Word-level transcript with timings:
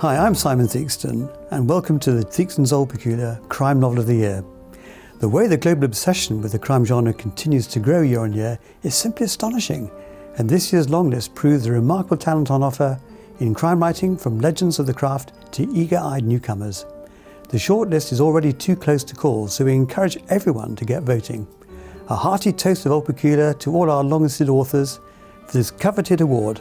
Hi, 0.00 0.18
I'm 0.18 0.34
Simon 0.34 0.66
Theakston, 0.66 1.34
and 1.52 1.66
welcome 1.66 1.98
to 2.00 2.12
the 2.12 2.22
Theakston's 2.22 2.70
Old 2.70 2.90
Peculier 2.90 3.40
Crime 3.48 3.80
Novel 3.80 4.00
of 4.00 4.06
the 4.06 4.16
Year. 4.16 4.44
The 5.20 5.28
way 5.28 5.46
the 5.46 5.56
global 5.56 5.84
obsession 5.84 6.42
with 6.42 6.52
the 6.52 6.58
crime 6.58 6.84
genre 6.84 7.14
continues 7.14 7.66
to 7.68 7.80
grow 7.80 8.02
year 8.02 8.20
on 8.20 8.34
year 8.34 8.58
is 8.82 8.94
simply 8.94 9.24
astonishing, 9.24 9.90
and 10.36 10.50
this 10.50 10.70
year's 10.70 10.90
longlist 10.90 11.34
proves 11.34 11.64
the 11.64 11.72
remarkable 11.72 12.18
talent 12.18 12.50
on 12.50 12.62
offer 12.62 13.00
in 13.40 13.54
crime 13.54 13.80
writing 13.80 14.18
from 14.18 14.38
legends 14.38 14.78
of 14.78 14.84
the 14.84 14.92
craft 14.92 15.32
to 15.52 15.66
eager 15.72 15.96
eyed 15.96 16.24
newcomers. 16.24 16.84
The 17.48 17.56
shortlist 17.56 18.12
is 18.12 18.20
already 18.20 18.52
too 18.52 18.76
close 18.76 19.02
to 19.04 19.14
call, 19.14 19.48
so 19.48 19.64
we 19.64 19.72
encourage 19.72 20.18
everyone 20.28 20.76
to 20.76 20.84
get 20.84 21.04
voting. 21.04 21.46
A 22.10 22.14
hearty 22.14 22.52
toast 22.52 22.84
of 22.84 22.92
Old 22.92 23.06
to 23.06 23.72
all 23.74 23.90
our 23.90 24.04
long 24.04 24.24
listed 24.24 24.50
authors 24.50 25.00
for 25.46 25.56
this 25.56 25.70
coveted 25.70 26.20
award, 26.20 26.60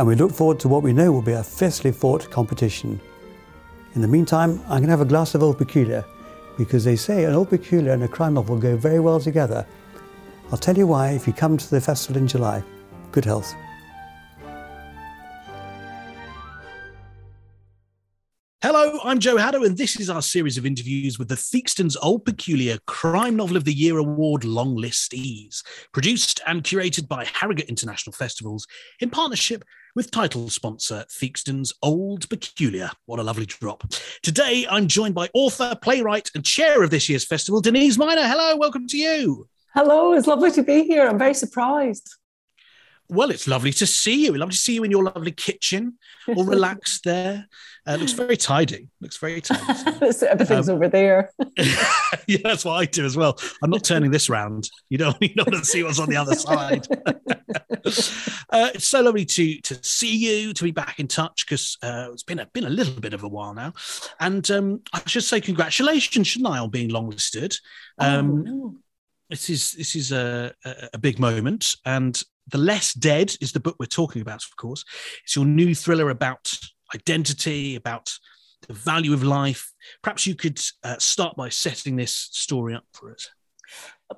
and 0.00 0.06
we 0.06 0.14
look 0.14 0.32
forward 0.32 0.58
to 0.58 0.66
what 0.66 0.82
we 0.82 0.94
know 0.94 1.12
will 1.12 1.20
be 1.20 1.32
a 1.32 1.42
fiercely 1.42 1.92
fought 1.92 2.30
competition. 2.30 2.98
In 3.94 4.00
the 4.00 4.08
meantime, 4.08 4.58
I'm 4.62 4.78
going 4.78 4.84
to 4.84 4.88
have 4.88 5.02
a 5.02 5.04
glass 5.04 5.34
of 5.34 5.42
Old 5.42 5.58
Peculier 5.58 6.06
because 6.56 6.84
they 6.84 6.96
say 6.96 7.24
an 7.24 7.34
Old 7.34 7.50
Peculier 7.50 7.92
and 7.92 8.02
a 8.02 8.08
crime 8.08 8.32
novel 8.32 8.56
go 8.56 8.78
very 8.78 8.98
well 8.98 9.20
together. 9.20 9.66
I'll 10.50 10.56
tell 10.56 10.78
you 10.78 10.86
why 10.86 11.10
if 11.10 11.26
you 11.26 11.34
come 11.34 11.58
to 11.58 11.70
the 11.70 11.82
festival 11.82 12.18
in 12.18 12.26
July. 12.26 12.62
Good 13.12 13.26
health. 13.26 13.54
Hello, 18.62 19.00
I'm 19.04 19.18
Joe 19.18 19.36
Haddo, 19.36 19.64
and 19.64 19.76
this 19.76 20.00
is 20.00 20.08
our 20.08 20.22
series 20.22 20.56
of 20.56 20.64
interviews 20.64 21.18
with 21.18 21.28
the 21.28 21.36
Theakston's 21.36 21.96
Old 21.98 22.24
Peculier 22.24 22.78
Crime 22.86 23.36
Novel 23.36 23.58
of 23.58 23.64
the 23.64 23.74
Year 23.74 23.98
Award 23.98 24.44
long 24.44 24.76
listees, 24.76 25.62
produced 25.92 26.40
and 26.46 26.62
curated 26.62 27.06
by 27.06 27.26
Harrogate 27.26 27.68
International 27.68 28.14
Festivals 28.14 28.66
in 29.00 29.10
partnership 29.10 29.62
with 29.94 30.10
title 30.10 30.48
sponsor 30.50 31.04
Theakston's 31.10 31.72
Old 31.82 32.28
Peculier. 32.28 32.90
What 33.06 33.18
a 33.18 33.22
lovely 33.22 33.46
drop. 33.46 33.84
Today, 34.22 34.66
I'm 34.70 34.88
joined 34.88 35.14
by 35.14 35.28
author, 35.34 35.76
playwright, 35.80 36.30
and 36.34 36.44
chair 36.44 36.82
of 36.82 36.90
this 36.90 37.08
year's 37.08 37.26
festival, 37.26 37.60
Denise 37.60 37.98
Mina. 37.98 38.28
Hello, 38.28 38.56
welcome 38.56 38.86
to 38.88 38.96
you. 38.96 39.48
Hello, 39.74 40.12
it's 40.12 40.26
lovely 40.26 40.50
to 40.52 40.62
be 40.62 40.84
here. 40.84 41.06
I'm 41.06 41.18
very 41.18 41.34
surprised. 41.34 42.16
Well, 43.10 43.30
it's 43.30 43.48
lovely 43.48 43.72
to 43.72 43.86
see 43.86 44.24
you. 44.24 44.36
Lovely 44.36 44.52
to 44.52 44.58
see 44.58 44.74
you 44.74 44.84
in 44.84 44.90
your 44.90 45.04
lovely 45.04 45.32
kitchen, 45.32 45.98
all 46.28 46.44
relaxed 46.56 47.04
there. 47.04 47.46
Uh, 47.86 47.96
looks 47.96 48.12
very 48.12 48.36
tidy. 48.36 48.88
Looks 49.00 49.16
very 49.16 49.40
tidy. 49.40 49.62
Everything's 50.28 50.68
um, 50.68 50.76
over 50.76 50.88
there. 50.88 51.30
yeah, 52.26 52.38
that's 52.44 52.64
what 52.64 52.74
I 52.74 52.84
do 52.84 53.04
as 53.04 53.16
well. 53.16 53.38
I'm 53.62 53.70
not 53.70 53.82
turning 53.82 54.10
this 54.10 54.28
round. 54.28 54.70
You 54.90 54.98
don't, 54.98 55.16
you 55.20 55.34
don't 55.34 55.50
want 55.50 55.64
to 55.64 55.68
see 55.68 55.82
what's 55.82 55.98
on 55.98 56.08
the 56.08 56.16
other 56.16 56.34
side. 56.34 56.86
uh, 58.50 58.70
it's 58.74 58.86
so 58.86 59.00
lovely 59.00 59.24
to 59.24 59.60
to 59.62 59.78
see 59.82 60.16
you, 60.16 60.52
to 60.52 60.64
be 60.64 60.70
back 60.70 61.00
in 61.00 61.08
touch 61.08 61.46
because 61.46 61.78
uh, 61.82 62.10
it's 62.12 62.22
been 62.22 62.38
a 62.38 62.46
been 62.46 62.64
a 62.64 62.70
little 62.70 63.00
bit 63.00 63.14
of 63.14 63.24
a 63.24 63.28
while 63.28 63.54
now. 63.54 63.72
And 64.20 64.48
um, 64.50 64.82
I 64.92 65.00
should 65.06 65.24
say 65.24 65.40
congratulations, 65.40 66.28
shouldn't 66.28 66.52
I, 66.52 66.58
on 66.58 66.70
being 66.70 66.90
longlisted? 66.90 67.56
Oh, 67.98 68.06
um, 68.06 68.30
oh, 68.30 68.34
no. 68.42 68.74
This 69.30 69.48
is 69.48 69.72
this 69.72 69.94
is 69.94 70.12
a, 70.12 70.52
a, 70.64 70.88
a 70.94 70.98
big 70.98 71.18
moment, 71.18 71.76
and 71.86 72.20
the 72.50 72.58
Less 72.58 72.94
Dead 72.94 73.34
is 73.40 73.52
the 73.52 73.60
book 73.60 73.76
we're 73.78 73.86
talking 73.86 74.22
about, 74.22 74.44
of 74.44 74.56
course. 74.56 74.84
It's 75.24 75.36
your 75.36 75.44
new 75.44 75.74
thriller 75.74 76.10
about 76.10 76.52
identity, 76.94 77.76
about 77.76 78.12
the 78.66 78.74
value 78.74 79.12
of 79.12 79.22
life. 79.22 79.72
Perhaps 80.02 80.26
you 80.26 80.34
could 80.34 80.60
uh, 80.84 80.98
start 80.98 81.36
by 81.36 81.48
setting 81.48 81.96
this 81.96 82.14
story 82.32 82.74
up 82.74 82.84
for 82.92 83.12
us. 83.12 83.30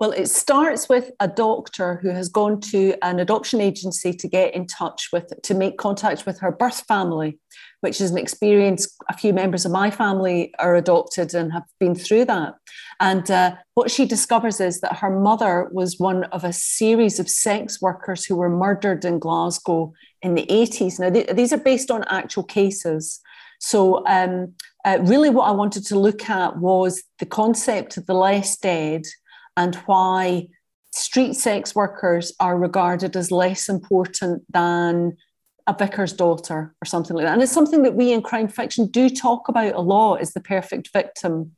Well, 0.00 0.12
it 0.12 0.28
starts 0.28 0.88
with 0.88 1.10
a 1.20 1.28
doctor 1.28 1.96
who 1.96 2.08
has 2.10 2.28
gone 2.28 2.60
to 2.60 2.94
an 3.02 3.20
adoption 3.20 3.60
agency 3.60 4.14
to 4.14 4.26
get 4.26 4.54
in 4.54 4.66
touch 4.66 5.08
with, 5.12 5.30
to 5.42 5.54
make 5.54 5.76
contact 5.76 6.24
with 6.24 6.38
her 6.40 6.50
birth 6.50 6.84
family, 6.86 7.38
which 7.82 8.00
is 8.00 8.10
an 8.10 8.16
experience 8.16 8.88
a 9.10 9.16
few 9.16 9.34
members 9.34 9.66
of 9.66 9.72
my 9.72 9.91
family 9.91 10.54
are 10.58 10.76
adopted 10.76 11.34
and 11.34 11.52
have 11.52 11.64
been 11.78 11.94
through 11.94 12.25
that. 12.25 12.54
And 13.00 13.31
uh, 13.31 13.56
what 13.75 13.91
she 13.91 14.06
discovers 14.06 14.60
is 14.60 14.81
that 14.81 14.97
her 14.97 15.10
mother 15.10 15.69
was 15.72 15.98
one 15.98 16.25
of 16.25 16.42
a 16.42 16.54
series 16.54 17.20
of 17.20 17.28
sex 17.28 17.82
workers 17.82 18.25
who 18.25 18.36
were 18.36 18.48
murdered 18.48 19.04
in 19.04 19.19
Glasgow 19.19 19.92
in 20.22 20.34
the 20.34 20.47
80s. 20.47 21.00
Now, 21.00 21.10
th- 21.10 21.36
these 21.36 21.52
are 21.52 21.58
based 21.58 21.91
on 21.91 22.04
actual 22.08 22.44
cases. 22.44 23.20
So, 23.60 24.04
um, 24.06 24.54
uh, 24.84 24.98
really, 25.02 25.31
what 25.31 25.44
I 25.44 25.52
wanted 25.52 25.84
to 25.86 25.98
look 25.98 26.28
at 26.28 26.56
was 26.56 27.02
the 27.19 27.26
concept 27.26 27.97
of 27.97 28.06
the 28.06 28.14
less 28.14 28.56
dead 28.56 29.02
and 29.56 29.76
why 29.86 30.48
street 30.92 31.34
sex 31.34 31.74
workers 31.74 32.32
are 32.38 32.58
regarded 32.58 33.16
as 33.16 33.30
less 33.30 33.68
important 33.68 34.44
than 34.52 35.16
a 35.66 35.74
vicar's 35.74 36.12
daughter 36.12 36.74
or 36.82 36.86
something 36.86 37.16
like 37.16 37.24
that. 37.24 37.34
And 37.34 37.42
it's 37.42 37.52
something 37.52 37.82
that 37.82 37.94
we 37.94 38.12
in 38.12 38.22
crime 38.22 38.48
fiction 38.48 38.88
do 38.88 39.08
talk 39.08 39.48
about 39.48 39.74
a 39.74 39.80
lot 39.80 40.16
is 40.16 40.32
the 40.32 40.40
perfect 40.40 40.90
victim. 40.92 41.52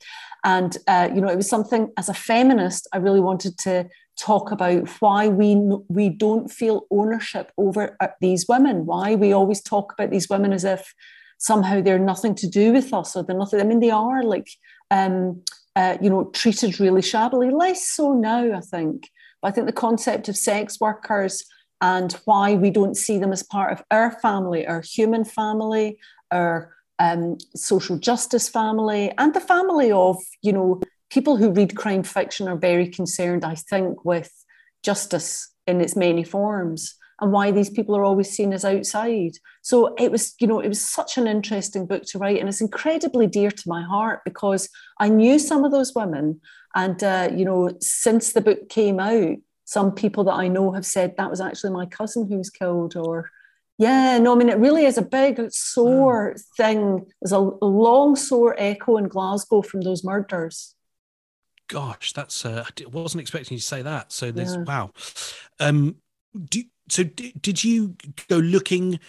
And, 0.44 0.76
uh, 0.86 1.08
you 1.14 1.20
know, 1.20 1.28
it 1.28 1.36
was 1.36 1.48
something 1.48 1.90
as 1.96 2.08
a 2.08 2.14
feminist, 2.14 2.86
I 2.92 2.98
really 2.98 3.20
wanted 3.20 3.56
to 3.58 3.88
talk 4.18 4.52
about 4.52 4.88
why 5.00 5.28
we, 5.28 5.56
we 5.88 6.10
don't 6.10 6.50
feel 6.50 6.86
ownership 6.90 7.50
over 7.56 7.96
uh, 8.00 8.08
these 8.20 8.46
women, 8.46 8.86
why 8.86 9.14
we 9.14 9.32
always 9.32 9.62
talk 9.62 9.92
about 9.92 10.10
these 10.10 10.28
women 10.28 10.52
as 10.52 10.64
if 10.64 10.94
somehow 11.38 11.80
they're 11.80 11.98
nothing 11.98 12.34
to 12.36 12.46
do 12.46 12.72
with 12.72 12.92
us 12.92 13.16
or 13.16 13.22
they're 13.22 13.36
nothing. 13.36 13.60
I 13.60 13.64
mean, 13.64 13.80
they 13.80 13.90
are 13.90 14.22
like, 14.22 14.48
um, 14.90 15.42
uh, 15.76 15.96
you 16.00 16.10
know, 16.10 16.24
treated 16.32 16.80
really 16.80 17.02
shabbily, 17.02 17.50
less 17.50 17.88
so 17.88 18.12
now, 18.12 18.56
I 18.56 18.60
think. 18.60 19.10
But 19.42 19.48
I 19.48 19.50
think 19.52 19.66
the 19.66 19.72
concept 19.72 20.28
of 20.28 20.36
sex 20.36 20.80
workers 20.80 21.44
and 21.80 22.12
why 22.24 22.54
we 22.54 22.70
don't 22.70 22.96
see 22.96 23.18
them 23.18 23.32
as 23.32 23.42
part 23.42 23.72
of 23.72 23.82
our 23.90 24.12
family, 24.20 24.66
our 24.66 24.80
human 24.80 25.24
family, 25.24 25.98
our 26.30 26.74
um, 26.98 27.36
social 27.54 27.98
justice 27.98 28.48
family, 28.48 29.12
and 29.18 29.34
the 29.34 29.40
family 29.40 29.90
of, 29.90 30.16
you 30.42 30.52
know, 30.52 30.80
people 31.10 31.36
who 31.36 31.50
read 31.50 31.76
crime 31.76 32.02
fiction 32.02 32.48
are 32.48 32.56
very 32.56 32.88
concerned, 32.88 33.44
I 33.44 33.56
think, 33.56 34.04
with 34.04 34.32
justice 34.82 35.52
in 35.66 35.80
its 35.80 35.96
many 35.96 36.24
forms 36.24 36.96
and 37.20 37.32
why 37.32 37.50
these 37.50 37.70
people 37.70 37.96
are 37.96 38.04
always 38.04 38.30
seen 38.30 38.52
as 38.52 38.64
outside. 38.64 39.32
So 39.62 39.94
it 39.98 40.10
was, 40.10 40.34
you 40.40 40.46
know, 40.46 40.60
it 40.60 40.68
was 40.68 40.80
such 40.80 41.16
an 41.18 41.26
interesting 41.26 41.86
book 41.86 42.04
to 42.06 42.18
write, 42.18 42.40
and 42.40 42.48
it's 42.48 42.60
incredibly 42.60 43.26
dear 43.26 43.50
to 43.50 43.68
my 43.68 43.82
heart 43.82 44.20
because 44.24 44.68
I 44.98 45.08
knew 45.08 45.38
some 45.38 45.64
of 45.64 45.72
those 45.72 45.94
women, 45.94 46.40
and 46.74 47.02
uh, 47.02 47.30
you 47.34 47.44
know, 47.44 47.70
since 47.80 48.32
the 48.32 48.40
book 48.40 48.68
came 48.68 49.00
out, 49.00 49.36
some 49.64 49.92
people 49.92 50.24
that 50.24 50.34
I 50.34 50.48
know 50.48 50.72
have 50.72 50.86
said 50.86 51.16
that 51.16 51.30
was 51.30 51.40
actually 51.40 51.72
my 51.72 51.86
cousin 51.86 52.28
who 52.28 52.38
was 52.38 52.50
killed, 52.50 52.96
or 52.96 53.30
yeah, 53.78 54.18
no, 54.18 54.32
I 54.32 54.36
mean, 54.36 54.48
it 54.48 54.58
really 54.58 54.84
is 54.84 54.98
a 54.98 55.02
big, 55.02 55.40
sore 55.50 56.34
mm. 56.34 56.42
thing. 56.56 57.06
There's 57.20 57.32
a, 57.32 57.38
a 57.38 57.66
long, 57.66 58.14
sore 58.14 58.54
echo 58.58 58.96
in 58.98 59.08
Glasgow 59.08 59.62
from 59.62 59.80
those 59.80 60.04
murders. 60.04 60.74
Gosh, 61.68 62.12
that's 62.12 62.44
uh, 62.44 62.64
I 62.68 62.86
wasn't 62.86 63.22
expecting 63.22 63.56
you 63.56 63.60
to 63.60 63.66
say 63.66 63.82
that. 63.82 64.12
So 64.12 64.30
there's 64.30 64.54
yeah. 64.54 64.62
wow. 64.62 64.90
Um, 65.58 65.96
do 66.34 66.62
so 66.88 67.04
did, 67.04 67.40
did 67.40 67.64
you 67.64 67.96
go 68.28 68.36
looking 68.36 69.00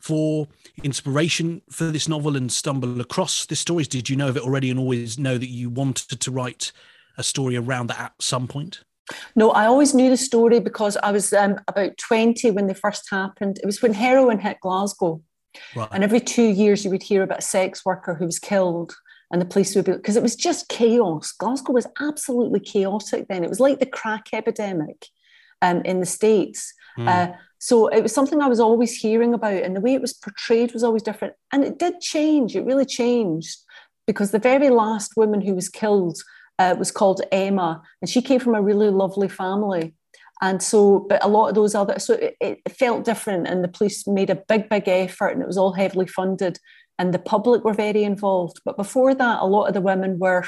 for 0.00 0.48
inspiration 0.82 1.62
for 1.70 1.84
this 1.84 2.08
novel 2.08 2.36
and 2.36 2.50
stumble 2.50 3.00
across 3.00 3.46
this 3.46 3.60
stories? 3.60 3.88
Did 3.88 4.08
you 4.08 4.16
know 4.16 4.28
of 4.28 4.36
it 4.36 4.42
already 4.42 4.70
and 4.70 4.78
always 4.78 5.18
know 5.18 5.38
that 5.38 5.50
you 5.50 5.68
wanted 5.70 6.20
to 6.20 6.30
write 6.30 6.72
a 7.18 7.22
story 7.22 7.56
around 7.56 7.88
that 7.88 8.00
at 8.00 8.12
some 8.18 8.48
point? 8.48 8.82
No, 9.34 9.50
I 9.50 9.66
always 9.66 9.94
knew 9.94 10.08
the 10.08 10.16
story 10.16 10.60
because 10.60 10.96
I 10.98 11.12
was 11.12 11.32
um, 11.32 11.58
about 11.68 11.98
20 11.98 12.50
when 12.52 12.66
they 12.66 12.74
first 12.74 13.08
happened. 13.10 13.58
It 13.58 13.66
was 13.66 13.82
when 13.82 13.94
heroin 13.94 14.38
hit 14.38 14.60
Glasgow. 14.60 15.20
Right. 15.74 15.88
And 15.90 16.04
every 16.04 16.20
two 16.20 16.44
years, 16.46 16.84
you 16.84 16.90
would 16.90 17.02
hear 17.02 17.22
about 17.22 17.40
a 17.40 17.42
sex 17.42 17.84
worker 17.84 18.14
who 18.14 18.26
was 18.26 18.38
killed, 18.38 18.94
and 19.32 19.40
the 19.40 19.46
police 19.46 19.74
would 19.74 19.84
be 19.84 19.92
because 19.92 20.16
it 20.16 20.22
was 20.22 20.36
just 20.36 20.68
chaos. 20.68 21.32
Glasgow 21.32 21.72
was 21.72 21.88
absolutely 22.00 22.60
chaotic 22.60 23.26
then. 23.28 23.42
It 23.42 23.50
was 23.50 23.60
like 23.60 23.80
the 23.80 23.86
crack 23.86 24.28
epidemic 24.32 25.06
um, 25.60 25.82
in 25.82 26.00
the 26.00 26.06
States. 26.06 26.72
Mm. 27.00 27.08
Uh, 27.08 27.36
so 27.58 27.88
it 27.88 28.02
was 28.02 28.14
something 28.14 28.40
I 28.40 28.48
was 28.48 28.60
always 28.60 28.96
hearing 28.96 29.34
about, 29.34 29.62
and 29.62 29.76
the 29.76 29.80
way 29.80 29.94
it 29.94 30.00
was 30.00 30.14
portrayed 30.14 30.72
was 30.72 30.82
always 30.82 31.02
different. 31.02 31.34
And 31.52 31.64
it 31.64 31.78
did 31.78 32.00
change, 32.00 32.56
it 32.56 32.64
really 32.64 32.86
changed 32.86 33.58
because 34.06 34.30
the 34.30 34.38
very 34.38 34.70
last 34.70 35.12
woman 35.16 35.40
who 35.40 35.54
was 35.54 35.68
killed 35.68 36.18
uh, 36.58 36.74
was 36.78 36.90
called 36.90 37.20
Emma, 37.30 37.82
and 38.00 38.08
she 38.08 38.22
came 38.22 38.40
from 38.40 38.54
a 38.54 38.62
really 38.62 38.90
lovely 38.90 39.28
family. 39.28 39.94
And 40.42 40.62
so, 40.62 41.00
but 41.08 41.22
a 41.22 41.28
lot 41.28 41.48
of 41.48 41.54
those 41.54 41.74
other, 41.74 41.98
so 41.98 42.14
it, 42.14 42.36
it 42.40 42.72
felt 42.72 43.04
different, 43.04 43.46
and 43.46 43.62
the 43.62 43.68
police 43.68 44.06
made 44.06 44.30
a 44.30 44.42
big, 44.48 44.70
big 44.70 44.88
effort, 44.88 45.28
and 45.28 45.42
it 45.42 45.46
was 45.46 45.58
all 45.58 45.72
heavily 45.72 46.06
funded, 46.06 46.58
and 46.98 47.12
the 47.12 47.18
public 47.18 47.62
were 47.62 47.74
very 47.74 48.04
involved. 48.04 48.60
But 48.64 48.78
before 48.78 49.14
that, 49.14 49.42
a 49.42 49.46
lot 49.46 49.66
of 49.66 49.74
the 49.74 49.82
women 49.82 50.18
were, 50.18 50.44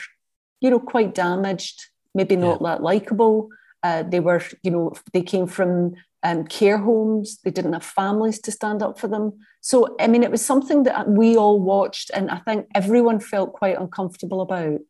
you 0.62 0.70
know, 0.70 0.80
quite 0.80 1.14
damaged, 1.14 1.78
maybe 2.14 2.36
not 2.36 2.62
yeah. 2.62 2.68
that 2.68 2.82
likable. 2.82 3.50
Uh, 3.82 4.02
they 4.02 4.20
were, 4.20 4.42
you 4.62 4.70
know, 4.70 4.92
they 5.12 5.22
came 5.22 5.46
from 5.46 5.94
um, 6.22 6.44
care 6.44 6.78
homes. 6.78 7.38
They 7.44 7.50
didn't 7.50 7.72
have 7.72 7.84
families 7.84 8.38
to 8.40 8.52
stand 8.52 8.82
up 8.82 8.98
for 8.98 9.08
them. 9.08 9.38
So, 9.60 9.96
I 10.00 10.06
mean, 10.06 10.22
it 10.22 10.30
was 10.30 10.44
something 10.44 10.84
that 10.84 11.08
we 11.08 11.36
all 11.36 11.60
watched, 11.60 12.10
and 12.14 12.30
I 12.30 12.38
think 12.38 12.66
everyone 12.74 13.20
felt 13.20 13.52
quite 13.52 13.78
uncomfortable 13.78 14.40
about. 14.40 14.80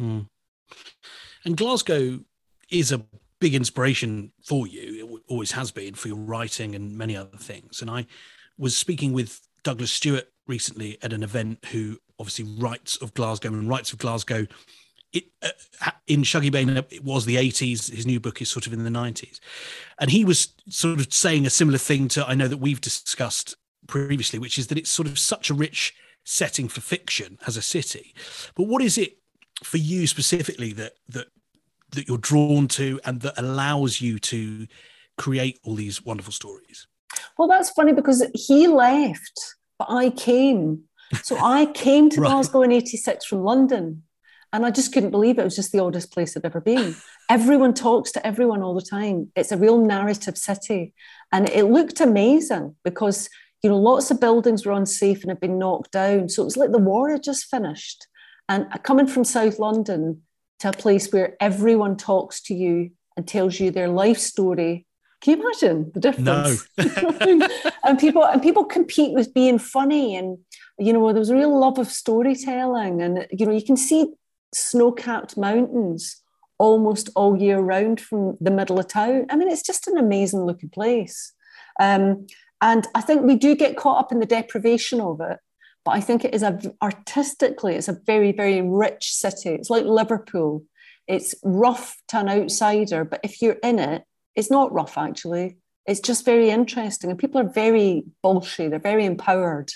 Mm. 0.00 0.28
And 1.44 1.56
Glasgow 1.56 2.20
is 2.70 2.92
a 2.92 3.04
big 3.40 3.54
inspiration 3.54 4.32
for 4.44 4.66
you. 4.66 5.16
It 5.16 5.22
always 5.28 5.52
has 5.52 5.70
been 5.70 5.94
for 5.94 6.08
your 6.08 6.16
writing 6.16 6.74
and 6.74 6.96
many 6.96 7.16
other 7.16 7.36
things. 7.36 7.80
And 7.82 7.90
I 7.90 8.06
was 8.56 8.76
speaking 8.76 9.12
with 9.12 9.40
Douglas 9.64 9.90
Stuart 9.90 10.28
recently 10.46 10.98
at 11.02 11.12
an 11.12 11.22
event 11.22 11.64
who 11.72 11.98
obviously 12.18 12.44
writes 12.58 12.96
of 12.96 13.14
Glasgow 13.14 13.48
and 13.48 13.68
writes 13.68 13.92
of 13.92 13.98
Glasgow. 13.98 14.46
It, 15.12 15.24
uh, 15.42 15.90
in 16.06 16.22
Shuggie 16.22 16.50
Bain, 16.50 16.70
it 16.70 17.04
was 17.04 17.26
the 17.26 17.36
80s. 17.36 17.90
His 17.90 18.06
new 18.06 18.18
book 18.18 18.40
is 18.40 18.48
sort 18.48 18.66
of 18.66 18.72
in 18.72 18.84
the 18.84 18.90
90s. 18.90 19.40
And 19.98 20.10
he 20.10 20.24
was 20.24 20.54
sort 20.68 20.98
of 20.98 21.12
saying 21.12 21.46
a 21.46 21.50
similar 21.50 21.78
thing 21.78 22.08
to 22.08 22.26
I 22.26 22.34
know 22.34 22.48
that 22.48 22.58
we've 22.58 22.80
discussed 22.80 23.56
previously, 23.86 24.38
which 24.38 24.58
is 24.58 24.68
that 24.68 24.78
it's 24.78 24.90
sort 24.90 25.08
of 25.08 25.18
such 25.18 25.50
a 25.50 25.54
rich 25.54 25.94
setting 26.24 26.68
for 26.68 26.80
fiction 26.80 27.38
as 27.46 27.56
a 27.56 27.62
city. 27.62 28.14
But 28.54 28.64
what 28.64 28.82
is 28.82 28.96
it 28.96 29.18
for 29.62 29.76
you 29.76 30.06
specifically 30.06 30.72
that 30.72 30.94
that 31.08 31.28
that 31.90 32.08
you're 32.08 32.18
drawn 32.18 32.68
to 32.68 32.98
and 33.04 33.20
that 33.20 33.34
allows 33.36 34.00
you 34.00 34.18
to 34.18 34.66
create 35.18 35.58
all 35.62 35.74
these 35.74 36.02
wonderful 36.02 36.32
stories? 36.32 36.86
Well, 37.36 37.48
that's 37.48 37.70
funny 37.70 37.92
because 37.92 38.24
he 38.34 38.66
left, 38.66 39.56
but 39.78 39.88
I 39.90 40.10
came. 40.10 40.84
So 41.22 41.36
I 41.38 41.66
came 41.66 42.08
to 42.10 42.20
right. 42.22 42.30
Glasgow 42.30 42.62
in 42.62 42.72
86 42.72 43.26
from 43.26 43.42
London. 43.42 44.02
And 44.52 44.66
I 44.66 44.70
just 44.70 44.92
couldn't 44.92 45.10
believe 45.10 45.38
it. 45.38 45.42
It 45.42 45.44
was 45.44 45.56
just 45.56 45.72
the 45.72 45.78
oddest 45.78 46.12
place 46.12 46.36
I'd 46.36 46.44
ever 46.44 46.60
been. 46.60 46.94
Everyone 47.30 47.72
talks 47.72 48.12
to 48.12 48.26
everyone 48.26 48.62
all 48.62 48.74
the 48.74 48.82
time. 48.82 49.30
It's 49.34 49.52
a 49.52 49.56
real 49.56 49.78
narrative 49.78 50.36
city. 50.36 50.92
And 51.30 51.48
it 51.48 51.64
looked 51.64 52.00
amazing 52.00 52.76
because, 52.84 53.30
you 53.62 53.70
know, 53.70 53.78
lots 53.78 54.10
of 54.10 54.20
buildings 54.20 54.66
were 54.66 54.72
unsafe 54.72 55.22
and 55.22 55.30
had 55.30 55.40
been 55.40 55.58
knocked 55.58 55.92
down. 55.92 56.28
So 56.28 56.42
it 56.42 56.46
was 56.46 56.56
like 56.56 56.72
the 56.72 56.78
war 56.78 57.10
had 57.10 57.22
just 57.22 57.46
finished. 57.46 58.06
And 58.48 58.66
coming 58.82 59.06
from 59.06 59.24
South 59.24 59.58
London 59.58 60.22
to 60.58 60.68
a 60.68 60.72
place 60.72 61.10
where 61.10 61.36
everyone 61.40 61.96
talks 61.96 62.42
to 62.42 62.54
you 62.54 62.90
and 63.16 63.26
tells 63.26 63.58
you 63.58 63.70
their 63.70 63.88
life 63.88 64.18
story 64.18 64.86
can 65.22 65.38
you 65.38 65.44
imagine 65.44 65.92
the 65.94 66.00
difference? 66.00 66.68
No. 66.76 67.48
and 67.84 67.98
people 67.98 68.24
and 68.24 68.42
people 68.42 68.64
compete 68.64 69.14
with 69.14 69.32
being 69.32 69.56
funny, 69.56 70.16
and 70.16 70.38
you 70.78 70.92
know 70.92 71.12
there 71.12 71.20
was 71.20 71.30
a 71.30 71.36
real 71.36 71.56
love 71.58 71.78
of 71.78 71.86
storytelling, 71.86 73.00
and 73.00 73.28
you 73.30 73.46
know 73.46 73.52
you 73.52 73.64
can 73.64 73.76
see 73.76 74.08
snow-capped 74.52 75.36
mountains 75.36 76.22
almost 76.58 77.10
all 77.16 77.36
year 77.36 77.58
round 77.58 78.00
from 78.00 78.36
the 78.40 78.50
middle 78.50 78.78
of 78.78 78.88
town. 78.88 79.26
I 79.30 79.36
mean, 79.36 79.48
it's 79.48 79.66
just 79.66 79.88
an 79.88 79.96
amazing 79.96 80.44
looking 80.44 80.70
place, 80.70 81.32
um, 81.80 82.26
and 82.60 82.86
I 82.94 83.00
think 83.00 83.22
we 83.22 83.36
do 83.36 83.56
get 83.56 83.76
caught 83.76 83.98
up 83.98 84.12
in 84.12 84.20
the 84.20 84.26
deprivation 84.26 85.00
of 85.00 85.20
it. 85.20 85.38
But 85.84 85.92
I 85.92 86.00
think 86.00 86.24
it 86.24 86.34
is 86.34 86.42
a 86.42 86.60
artistically, 86.80 87.74
it's 87.74 87.88
a 87.88 88.00
very 88.06 88.32
very 88.32 88.62
rich 88.62 89.12
city. 89.12 89.50
It's 89.50 89.70
like 89.70 89.84
Liverpool. 89.84 90.64
It's 91.08 91.34
rough 91.42 91.96
to 92.08 92.20
an 92.20 92.28
outsider, 92.28 93.04
but 93.04 93.18
if 93.24 93.42
you're 93.42 93.58
in 93.64 93.80
it, 93.80 94.04
it's 94.36 94.52
not 94.52 94.72
rough, 94.72 94.96
actually. 94.96 95.56
It's 95.84 95.98
just 95.98 96.24
very 96.24 96.48
interesting. 96.48 97.10
And 97.10 97.18
people 97.18 97.40
are 97.40 97.52
very 97.52 98.04
bolshy, 98.24 98.70
they're 98.70 98.78
very 98.78 99.04
empowered. 99.04 99.72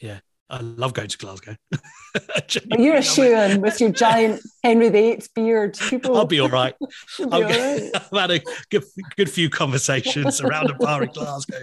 Yeah. 0.00 0.18
I 0.48 0.60
love 0.60 0.94
going 0.94 1.08
to 1.08 1.18
Glasgow. 1.18 1.56
you're 2.78 2.96
a 2.96 3.02
shoe 3.02 3.34
in 3.34 3.60
with 3.60 3.80
your 3.80 3.90
giant 3.90 4.40
Henry 4.62 4.88
VIII 4.88 5.22
beard. 5.34 5.76
People... 5.76 6.16
I'll 6.16 6.24
be 6.24 6.38
all 6.38 6.48
right. 6.48 6.74
be 7.18 7.24
all 7.24 7.42
right. 7.42 7.90
I've 7.94 8.10
had 8.12 8.30
a 8.30 8.40
good, 8.70 8.84
good 9.16 9.28
few 9.28 9.50
conversations 9.50 10.40
around 10.40 10.70
a 10.70 10.74
bar 10.74 11.02
in 11.02 11.10
Glasgow. 11.10 11.62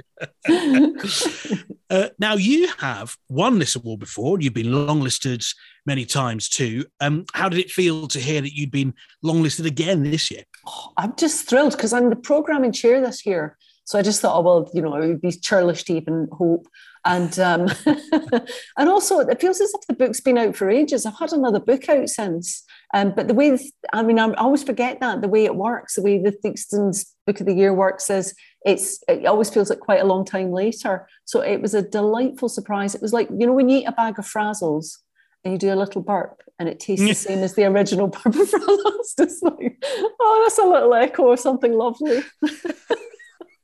uh, 1.89 2.09
now, 2.19 2.35
you 2.35 2.67
have 2.79 3.15
won 3.29 3.59
this 3.59 3.75
award 3.77 4.01
before. 4.01 4.41
You've 4.41 4.53
been 4.53 4.67
longlisted 4.67 5.45
many 5.85 6.05
times 6.05 6.49
too. 6.49 6.85
Um, 6.99 7.25
how 7.33 7.47
did 7.47 7.59
it 7.59 7.71
feel 7.71 8.07
to 8.09 8.19
hear 8.19 8.41
that 8.41 8.53
you'd 8.53 8.71
been 8.71 8.93
longlisted 9.23 9.65
again 9.65 10.03
this 10.03 10.29
year? 10.29 10.43
Oh, 10.67 10.91
I'm 10.97 11.15
just 11.15 11.47
thrilled 11.47 11.71
because 11.71 11.93
I'm 11.93 12.09
the 12.09 12.17
programming 12.17 12.73
chair 12.73 12.99
this 12.99 13.25
year. 13.25 13.57
So 13.85 13.99
I 13.99 14.01
just 14.01 14.21
thought, 14.21 14.37
oh 14.37 14.41
well, 14.41 14.71
you 14.73 14.81
know, 14.81 14.95
it 14.95 15.07
would 15.07 15.21
be 15.21 15.31
churlish 15.31 15.83
to 15.85 15.93
even 15.93 16.27
hope 16.31 16.67
and 17.05 17.37
um, 17.39 17.67
and 18.77 18.89
also 18.89 19.19
it 19.19 19.41
feels 19.41 19.59
as 19.59 19.73
if 19.73 19.87
the 19.87 19.93
book's 19.93 20.21
been 20.21 20.37
out 20.37 20.55
for 20.55 20.69
ages. 20.69 21.05
I've 21.05 21.17
had 21.17 21.33
another 21.33 21.59
book 21.59 21.89
out 21.89 22.09
since, 22.09 22.63
um, 22.93 23.13
but 23.15 23.27
the 23.27 23.33
way 23.33 23.57
I 23.91 24.03
mean, 24.03 24.19
I 24.19 24.31
always 24.33 24.63
forget 24.63 24.99
that 24.99 25.21
the 25.21 25.27
way 25.27 25.45
it 25.45 25.55
works, 25.55 25.95
the 25.95 26.01
way 26.01 26.21
the 26.21 26.31
Theakstons 26.31 27.05
Book 27.27 27.39
of 27.39 27.45
the 27.45 27.53
Year 27.53 27.73
works 27.73 28.09
is 28.09 28.33
it's 28.65 29.03
it 29.07 29.25
always 29.25 29.49
feels 29.49 29.69
like 29.69 29.79
quite 29.79 30.01
a 30.01 30.05
long 30.05 30.23
time 30.23 30.51
later. 30.51 31.07
So 31.25 31.41
it 31.41 31.61
was 31.61 31.73
a 31.73 31.81
delightful 31.81 32.49
surprise. 32.49 32.95
It 32.95 33.01
was 33.01 33.13
like 33.13 33.29
you 33.29 33.45
know 33.47 33.53
when 33.53 33.69
you 33.69 33.79
eat 33.79 33.85
a 33.85 33.91
bag 33.91 34.17
of 34.17 34.25
Frazzles 34.25 34.97
and 35.43 35.53
you 35.53 35.59
do 35.59 35.73
a 35.73 35.75
little 35.75 36.01
burp 36.01 36.41
and 36.57 36.69
it 36.69 36.79
tastes 36.79 37.05
the 37.05 37.13
same 37.29 37.39
as 37.39 37.55
the 37.55 37.65
original 37.65 38.07
burp 38.23 38.27
of 38.27 38.49
Frazzles. 38.49 39.13
It's 39.17 39.41
like 39.41 39.83
oh, 39.83 40.41
that's 40.45 40.59
a 40.59 40.63
little 40.63 40.93
echo 40.93 41.31
of 41.31 41.39
something 41.39 41.73
lovely. 41.73 42.23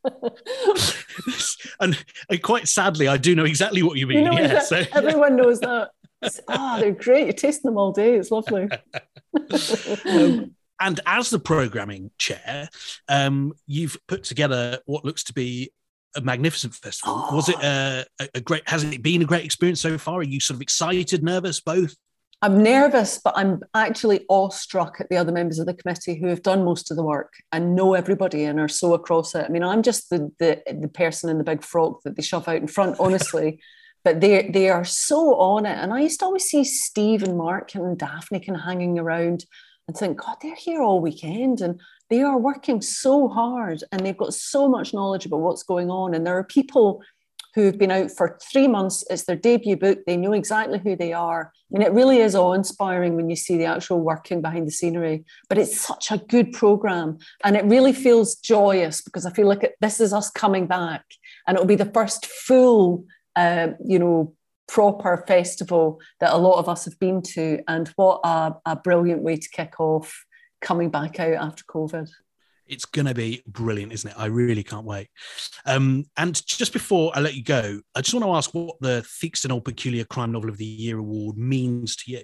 and, 1.80 2.04
and, 2.30 2.42
quite 2.42 2.68
sadly, 2.68 3.08
I 3.08 3.18
do 3.18 3.36
know 3.36 3.46
exactly 3.46 3.84
what 3.84 3.98
you 3.98 4.08
mean. 4.08 4.20
You 4.20 4.24
know, 4.26 4.32
yeah, 4.40 4.60
so, 4.60 4.84
everyone 4.94 5.36
knows 5.36 5.60
that. 5.60 5.92
Ah, 6.48 6.78
oh, 6.78 6.80
they're 6.80 6.92
great. 6.92 7.26
You're 7.26 7.34
tasting 7.34 7.70
them 7.70 7.78
all 7.78 7.92
day. 7.92 8.16
It's 8.16 8.32
lovely. 8.32 8.70
um, 10.10 10.56
and 10.82 11.00
as 11.06 11.30
the 11.30 11.40
programming 11.40 12.12
chair, 12.18 12.70
um, 13.08 13.54
you've 13.68 13.98
put 14.08 14.24
together 14.24 14.80
what 14.86 15.06
looks 15.06 15.24
to 15.26 15.34
be 15.34 15.72
a 16.16 16.22
magnificent 16.22 16.74
festival. 16.74 17.28
Oh. 17.30 17.36
Was 17.36 17.50
it 17.50 17.56
a, 17.58 18.06
a, 18.34 18.42
great? 18.42 18.68
Has 18.68 18.84
it 18.84 19.02
been 19.02 19.22
a 19.22 19.26
great 19.26 19.46
experience 19.46 19.82
so 19.82 19.98
far? 19.98 20.20
Are 20.20 20.24
you 20.24 20.40
sort 20.40 20.56
of 20.56 20.62
excited, 20.62 21.24
nervous, 21.24 21.60
both? 21.60 21.96
I'm 22.42 22.64
nervous, 22.64 23.20
but 23.22 23.34
I'm 23.36 23.62
actually 23.74 24.26
awestruck 24.30 25.02
at 25.02 25.10
the 25.10 25.18
other 25.18 25.34
members 25.34 25.60
of 25.60 25.66
the 25.66 25.74
committee 25.74 26.16
who 26.16 26.28
have 26.28 26.42
done 26.42 26.64
most 26.64 26.90
of 26.90 26.96
the 26.96 27.04
work 27.04 27.34
and 27.52 27.76
know 27.76 27.96
everybody 27.96 28.46
and 28.46 28.60
are 28.60 28.70
so 28.70 28.94
across 28.94 29.36
it. 29.36 29.46
I 29.46 29.50
mean, 29.50 29.64
I'm 29.64 29.84
just 29.84 30.10
the 30.10 30.32
the, 30.40 30.62
the 30.68 30.88
person 30.88 31.30
in 31.30 31.38
the 31.38 31.44
big 31.44 31.64
frock 31.64 32.02
that 32.04 32.16
they 32.16 32.22
shove 32.22 32.48
out 32.48 32.58
in 32.58 32.68
front, 32.68 32.98
honestly. 33.00 33.60
but 34.04 34.22
they 34.22 34.50
they 34.50 34.70
are 34.70 34.86
so 34.86 35.36
on 35.36 35.66
it. 35.66 35.78
And 35.78 35.94
I 35.94 36.02
used 36.02 36.20
to 36.20 36.26
always 36.26 36.46
see 36.46 36.64
Steve 36.64 37.24
and 37.24 37.38
Mark 37.38 37.76
and 37.76 37.98
Daphne 37.98 38.40
kind 38.40 38.58
of 38.58 38.64
hanging 38.64 38.98
around 38.98 39.46
and 39.88 39.98
think, 39.98 40.20
God, 40.20 40.38
they're 40.42 40.56
here 40.56 40.82
all 40.82 41.02
weekend 41.02 41.62
and 41.62 41.80
they 42.10 42.22
are 42.22 42.38
working 42.38 42.82
so 42.82 43.28
hard 43.28 43.84
and 43.92 44.06
they've 44.06 44.18
got 44.18 44.34
so 44.34 44.70
much 44.70 44.94
knowledge 44.94 45.26
about 45.26 45.42
what's 45.42 45.64
going 45.64 45.90
on. 45.90 46.14
And 46.14 46.26
there 46.26 46.38
are 46.38 46.44
people 46.44 47.02
who've 47.56 47.78
been 47.78 47.92
out 47.92 48.12
for 48.12 48.38
three 48.52 48.68
months. 48.68 49.04
It's 49.10 49.24
their 49.24 49.36
debut 49.36 49.78
book. 49.78 50.00
They 50.06 50.18
know 50.18 50.34
exactly 50.34 50.80
who 50.80 50.96
they 50.96 51.14
are. 51.14 51.52
I 51.56 51.78
mean, 51.78 51.86
it 51.86 51.94
really 51.94 52.20
is 52.20 52.36
awe 52.36 52.54
inspiring 52.54 53.16
when 53.16 53.30
you 53.30 53.36
see 53.36 53.58
the 53.58 53.66
actual 53.66 54.02
working 54.02 54.42
behind 54.42 54.68
the 54.68 54.72
scenery, 54.72 55.26
but 55.48 55.58
it's 55.58 55.80
such 55.80 56.12
a 56.12 56.18
good 56.18 56.54
program. 56.54 57.18
And 57.44 57.56
it 57.56 57.66
really 57.66 57.94
feels 57.94 58.36
joyous 58.36 59.02
because 59.02 59.26
I 59.26 59.32
feel 59.32 59.48
like 59.48 59.64
it, 59.64 59.76
this 59.82 60.00
is 60.00 60.14
us 60.14 60.30
coming 60.30 60.68
back 60.68 61.04
and 61.48 61.56
it'll 61.56 61.68
be 61.68 61.76
the 61.76 61.86
first 61.86 62.26
full, 62.26 63.06
uh, 63.36 63.70
you 63.84 64.00
know, 64.00 64.34
proper 64.68 65.24
festival 65.28 66.00
that 66.20 66.34
a 66.34 66.38
lot 66.38 66.60
of 66.60 66.70
us 66.70 66.86
have 66.86 67.00
been 67.00 67.22
to. 67.22 67.60
And 67.68 67.88
what 67.96 68.22
a, 68.24 68.56
a 68.66 68.76
brilliant 68.76 69.24
way 69.24 69.38
to 69.38 69.50
kick 69.50 69.80
off 69.80 70.26
coming 70.62 70.90
back 70.90 71.20
out 71.20 71.34
after 71.34 71.64
COVID. 71.64 72.10
It's 72.70 72.86
going 72.86 73.08
to 73.08 73.14
be 73.14 73.42
brilliant, 73.48 73.92
isn't 73.92 74.12
it? 74.12 74.16
I 74.18 74.28
really 74.28 74.64
can't 74.64 74.86
wait. 74.86 75.10
Um, 75.66 76.06
and 76.18 76.46
just 76.46 76.72
before 76.72 77.12
I 77.16 77.20
let 77.20 77.34
you 77.34 77.44
go, 77.44 77.82
I 77.96 78.02
just 78.02 78.14
want 78.14 78.26
to 78.26 78.34
ask 78.34 78.54
what 78.54 78.80
the 78.80 79.06
Theakston 79.22 79.52
Old 79.52 79.66
Peculier 79.66 80.06
Crime 80.06 80.32
Novel 80.32 80.50
of 80.50 80.58
the 80.58 80.66
Year 80.66 81.00
award 81.00 81.38
means 81.38 81.96
to 81.98 82.12
you. 82.12 82.22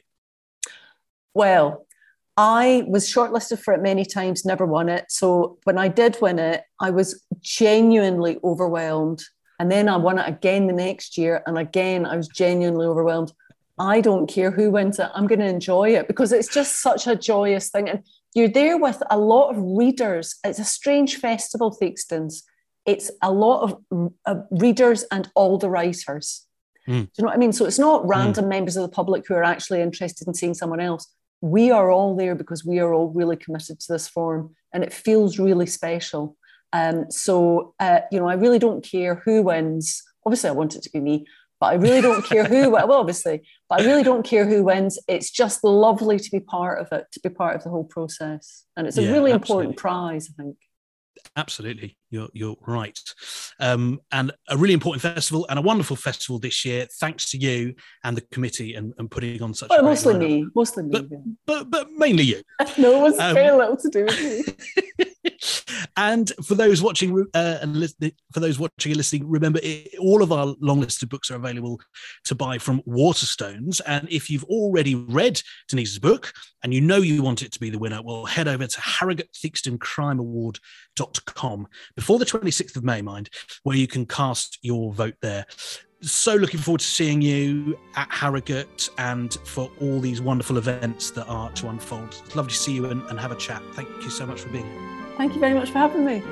Well, 1.33 1.85
I 2.37 2.83
was 2.87 3.09
shortlisted 3.11 3.59
for 3.59 3.73
it 3.73 3.81
many 3.81 4.05
times, 4.05 4.45
never 4.45 4.65
won 4.65 4.89
it. 4.89 5.05
So 5.09 5.57
when 5.63 5.77
I 5.77 5.87
did 5.87 6.17
win 6.21 6.37
it, 6.37 6.63
I 6.79 6.91
was 6.91 7.23
genuinely 7.41 8.37
overwhelmed. 8.43 9.23
And 9.59 9.71
then 9.71 9.87
I 9.87 9.95
won 9.97 10.19
it 10.19 10.27
again 10.27 10.67
the 10.67 10.73
next 10.73 11.17
year. 11.17 11.41
And 11.45 11.57
again, 11.57 12.05
I 12.05 12.17
was 12.17 12.27
genuinely 12.27 12.85
overwhelmed. 12.85 13.31
I 13.77 14.01
don't 14.01 14.27
care 14.27 14.51
who 14.51 14.71
wins 14.71 14.99
it. 14.99 15.09
I'm 15.13 15.27
going 15.27 15.39
to 15.39 15.45
enjoy 15.45 15.95
it 15.95 16.07
because 16.07 16.31
it's 16.31 16.53
just 16.53 16.81
such 16.81 17.07
a 17.07 17.15
joyous 17.15 17.69
thing. 17.69 17.89
And 17.89 18.03
you're 18.35 18.49
there 18.49 18.77
with 18.77 19.01
a 19.09 19.17
lot 19.17 19.49
of 19.49 19.57
readers. 19.57 20.35
It's 20.43 20.59
a 20.59 20.65
strange 20.65 21.15
festival, 21.15 21.75
Theakstons. 21.81 22.43
It's 22.85 23.09
a 23.23 23.31
lot 23.31 23.63
of 23.63 24.11
uh, 24.25 24.35
readers 24.51 25.03
and 25.09 25.29
all 25.35 25.57
the 25.57 25.69
writers. 25.69 26.45
Mm. 26.87 27.05
Do 27.05 27.11
you 27.17 27.21
know 27.23 27.27
what 27.27 27.33
I 27.33 27.37
mean? 27.37 27.53
So 27.53 27.65
it's 27.65 27.79
not 27.79 28.07
random 28.07 28.45
mm. 28.45 28.49
members 28.49 28.75
of 28.77 28.83
the 28.83 28.93
public 28.93 29.25
who 29.27 29.33
are 29.33 29.43
actually 29.43 29.81
interested 29.81 30.27
in 30.27 30.33
seeing 30.33 30.53
someone 30.53 30.81
else. 30.81 31.11
We 31.41 31.71
are 31.71 31.89
all 31.89 32.15
there 32.15 32.35
because 32.35 32.65
we 32.65 32.79
are 32.79 32.93
all 32.93 33.07
really 33.07 33.37
committed 33.37 33.79
to 33.79 33.91
this 33.91 34.07
form 34.07 34.53
and 34.73 34.83
it 34.83 34.93
feels 34.93 35.39
really 35.39 35.65
special. 35.65 36.37
Um, 36.73 37.09
so, 37.09 37.73
uh, 37.79 38.01
you 38.11 38.19
know, 38.19 38.27
I 38.27 38.33
really 38.33 38.59
don't 38.59 38.83
care 38.83 39.15
who 39.23 39.43
wins. 39.43 40.03
Obviously, 40.25 40.49
I 40.49 40.53
want 40.53 40.75
it 40.75 40.83
to 40.83 40.89
be 40.91 40.99
me, 40.99 41.25
but 41.65 41.71
I 41.71 41.75
really 41.77 42.01
don't 42.01 42.23
care 42.23 42.43
who, 42.43 42.69
well, 42.69 42.91
obviously, 42.91 43.41
but 43.67 43.81
I 43.81 43.85
really 43.85 44.03
don't 44.03 44.23
care 44.23 44.45
who 44.45 44.63
wins. 44.63 44.99
It's 45.07 45.31
just 45.31 45.63
lovely 45.63 46.19
to 46.19 46.31
be 46.31 46.39
part 46.39 46.79
of 46.79 46.87
it, 46.91 47.07
to 47.13 47.19
be 47.21 47.29
part 47.29 47.55
of 47.55 47.63
the 47.63 47.71
whole 47.71 47.85
process. 47.85 48.65
And 48.77 48.85
it's 48.85 48.99
a 48.99 49.01
yeah, 49.01 49.13
really 49.13 49.31
absolutely. 49.31 49.63
important 49.63 49.77
prize, 49.77 50.29
I 50.29 50.43
think. 50.43 50.57
Absolutely, 51.35 51.97
you're 52.11 52.27
you're 52.33 52.57
right, 52.67 52.99
um, 53.59 53.99
and 54.11 54.31
a 54.49 54.57
really 54.57 54.73
important 54.73 55.01
festival 55.01 55.47
and 55.49 55.57
a 55.57 55.61
wonderful 55.61 55.95
festival 55.95 56.37
this 56.37 56.65
year. 56.65 56.87
Thanks 56.99 57.31
to 57.31 57.37
you 57.37 57.73
and 58.03 58.15
the 58.15 58.21
committee 58.31 58.75
and, 58.75 58.93
and 58.97 59.09
putting 59.09 59.41
on 59.41 59.53
such. 59.53 59.69
Well, 59.69 59.81
mostly 59.81 60.13
lineup. 60.13 60.19
me, 60.19 60.47
mostly 60.53 60.83
me, 60.83 60.89
but, 60.91 61.05
but, 61.45 61.71
but 61.71 61.91
mainly 61.93 62.23
you. 62.23 62.41
no, 62.77 62.99
it 62.99 63.01
was 63.01 63.19
um, 63.19 63.33
very 63.33 63.57
little 63.57 63.77
to 63.77 63.89
do 63.89 64.05
with 64.05 64.21
me. 64.21 64.83
And 65.97 66.31
for 66.45 66.55
those 66.55 66.81
watching 66.81 67.25
uh, 67.33 67.57
and 67.61 67.91
for 68.33 68.39
those 68.39 68.59
watching 68.59 68.91
and 68.91 68.97
listening, 68.97 69.29
remember 69.29 69.59
it, 69.63 69.95
all 69.99 70.21
of 70.21 70.31
our 70.31 70.55
long 70.59 70.81
listed 70.81 71.09
books 71.09 71.31
are 71.31 71.35
available 71.35 71.79
to 72.25 72.35
buy 72.35 72.57
from 72.57 72.81
Waterstones. 72.83 73.81
And 73.85 74.07
if 74.09 74.29
you've 74.29 74.43
already 74.45 74.95
read 74.95 75.41
Denise's 75.67 75.99
book 75.99 76.33
and 76.63 76.73
you 76.73 76.81
know 76.81 76.97
you 76.97 77.21
want 77.23 77.41
it 77.41 77.51
to 77.53 77.59
be 77.59 77.69
the 77.69 77.79
winner, 77.79 78.01
well, 78.03 78.25
head 78.25 78.47
over 78.47 78.67
to 78.67 78.81
Harrogate 78.81 79.31
Theakston 79.33 79.79
Crime 79.79 80.17
before 81.95 82.19
the 82.19 82.25
26th 82.25 82.75
of 82.75 82.83
May, 82.83 83.01
mind, 83.01 83.29
where 83.63 83.77
you 83.77 83.87
can 83.87 84.05
cast 84.05 84.59
your 84.61 84.93
vote 84.93 85.15
there 85.21 85.45
so 86.01 86.35
looking 86.35 86.59
forward 86.59 86.81
to 86.81 86.85
seeing 86.85 87.21
you 87.21 87.79
at 87.95 88.09
Harrogate 88.11 88.89
and 88.97 89.33
for 89.45 89.71
all 89.81 89.99
these 89.99 90.21
wonderful 90.21 90.57
events 90.57 91.09
that 91.11 91.25
are 91.25 91.51
to 91.53 91.69
unfold. 91.69 92.21
It's 92.25 92.35
lovely 92.35 92.51
to 92.51 92.57
see 92.57 92.73
you 92.73 92.85
and, 92.85 93.01
and 93.09 93.19
have 93.19 93.31
a 93.31 93.35
chat. 93.35 93.61
Thank 93.73 93.89
you 94.03 94.09
so 94.09 94.25
much 94.25 94.41
for 94.41 94.49
being 94.49 94.65
here. 94.65 94.94
Thank 95.17 95.33
you 95.33 95.39
very 95.39 95.53
much 95.53 95.71
for 95.71 95.79
having 95.79 96.05
me. 96.05 96.23